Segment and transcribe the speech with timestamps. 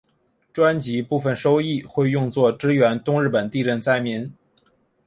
[0.51, 4.33] 专辑部分收益会用作支援东日本地震灾民。